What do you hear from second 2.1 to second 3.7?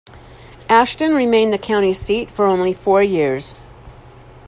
for only four years.